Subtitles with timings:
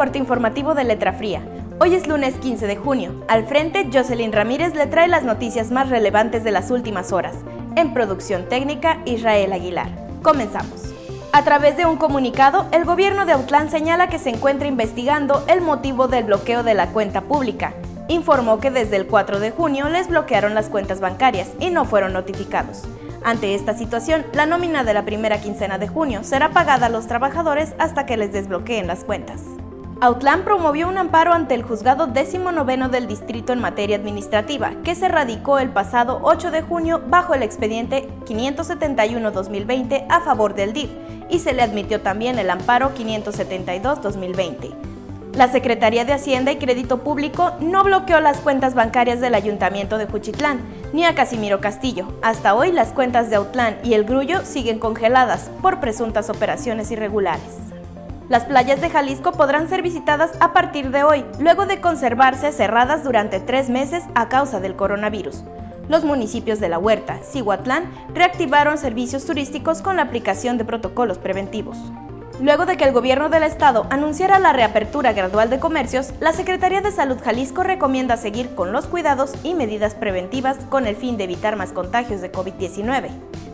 [0.00, 1.42] corte informativo de Letra Fría.
[1.78, 3.22] Hoy es lunes 15 de junio.
[3.28, 7.34] Al frente, Jocelyn Ramírez le trae las noticias más relevantes de las últimas horas.
[7.76, 9.90] En producción técnica, Israel Aguilar.
[10.22, 10.94] Comenzamos.
[11.32, 15.60] A través de un comunicado, el gobierno de Autlán señala que se encuentra investigando el
[15.60, 17.74] motivo del bloqueo de la cuenta pública.
[18.08, 22.14] Informó que desde el 4 de junio les bloquearon las cuentas bancarias y no fueron
[22.14, 22.84] notificados.
[23.22, 27.06] Ante esta situación, la nómina de la primera quincena de junio será pagada a los
[27.06, 29.42] trabajadores hasta que les desbloqueen las cuentas.
[30.02, 35.08] Autlán promovió un amparo ante el juzgado 19 del distrito en materia administrativa, que se
[35.08, 40.88] radicó el pasado 8 de junio bajo el expediente 571-2020 a favor del DIF
[41.28, 44.70] y se le admitió también el amparo 572-2020.
[45.34, 50.06] La Secretaría de Hacienda y Crédito Público no bloqueó las cuentas bancarias del Ayuntamiento de
[50.06, 50.62] Juchitlán
[50.94, 52.08] ni a Casimiro Castillo.
[52.22, 57.69] Hasta hoy las cuentas de Autlán y El Grullo siguen congeladas por presuntas operaciones irregulares.
[58.30, 63.02] Las playas de Jalisco podrán ser visitadas a partir de hoy, luego de conservarse cerradas
[63.02, 65.42] durante tres meses a causa del coronavirus.
[65.88, 71.76] Los municipios de La Huerta, Cihuatlán, reactivaron servicios turísticos con la aplicación de protocolos preventivos.
[72.40, 76.82] Luego de que el gobierno del estado anunciara la reapertura gradual de comercios, la Secretaría
[76.82, 81.24] de Salud Jalisco recomienda seguir con los cuidados y medidas preventivas con el fin de
[81.24, 83.10] evitar más contagios de COVID-19.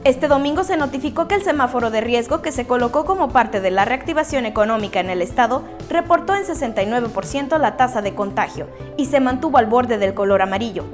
[0.07, 3.73] Este domingo se notificó que el semáforo de riesgo que se colocó como parte de
[3.73, 9.19] la reactivación económica en el estado reportó en 69% la tasa de contagio y se
[9.19, 10.85] mantuvo al borde del color amarillo.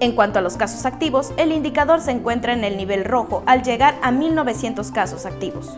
[0.00, 3.62] En cuanto a los casos activos, el indicador se encuentra en el nivel rojo al
[3.62, 5.76] llegar a 1.900 casos activos.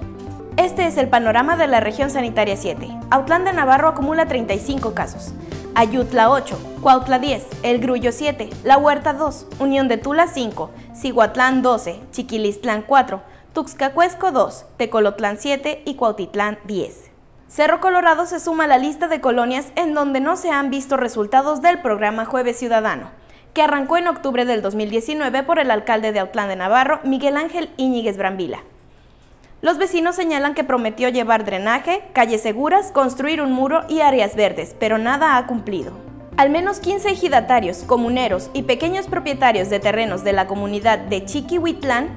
[0.56, 2.88] Este es el panorama de la región sanitaria 7.
[3.10, 5.32] Autlán de Navarro acumula 35 casos.
[5.78, 11.62] Ayutla 8, Cuautla 10, El Grullo 7, La Huerta 2, Unión de Tula 5, Cihuatlán
[11.62, 17.12] 12, Chiquilistlán 4, Tuxcacuesco 2, Tecolotlán 7 y Cuautitlán 10.
[17.46, 20.96] Cerro Colorado se suma a la lista de colonias en donde no se han visto
[20.96, 23.12] resultados del programa Jueves Ciudadano,
[23.54, 27.70] que arrancó en octubre del 2019 por el alcalde de Autlán de Navarro, Miguel Ángel
[27.76, 28.64] Íñiguez Brambila.
[29.60, 34.76] Los vecinos señalan que prometió llevar drenaje, calles seguras, construir un muro y áreas verdes,
[34.78, 35.91] pero nada ha cumplido.
[36.36, 42.08] Al menos 15 ejidatarios, comuneros y pequeños propietarios de terrenos de la comunidad de Chiquihuitlán,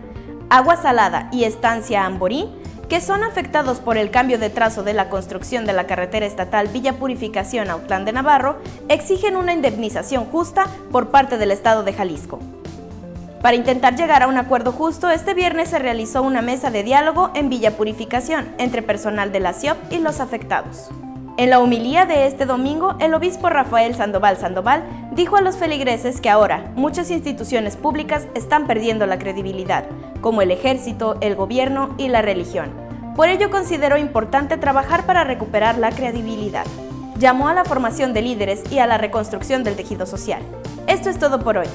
[0.52, 2.48] Agua Salada y Estancia Amborí,
[2.88, 6.68] que son afectados por el cambio de trazo de la construcción de la carretera estatal
[6.68, 12.40] Villa Purificación Autlán de Navarro, exigen una indemnización justa por parte del Estado de Jalisco.
[13.42, 17.32] Para intentar llegar a un acuerdo justo, este viernes se realizó una mesa de diálogo
[17.34, 20.90] en Villa Purificación entre personal de la CIOP y los afectados.
[21.38, 26.22] En la humilía de este domingo, el obispo Rafael Sandoval Sandoval dijo a los feligreses
[26.22, 29.86] que ahora muchas instituciones públicas están perdiendo la credibilidad,
[30.22, 32.70] como el ejército, el gobierno y la religión.
[33.16, 36.66] Por ello consideró importante trabajar para recuperar la credibilidad.
[37.18, 40.44] Llamó a la formación de líderes y a la reconstrucción del tejido social.
[40.86, 41.68] Esto es todo por hoy.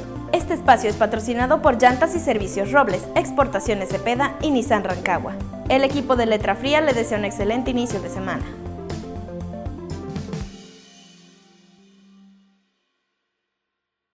[0.46, 5.32] Este espacio es patrocinado por Llantas y Servicios Robles, Exportaciones Cepeda y Nissan Rancagua.
[5.68, 8.44] El equipo de Letra Fría le desea un excelente inicio de semana.